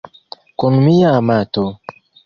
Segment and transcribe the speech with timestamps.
[0.63, 1.69] Kun mia amato.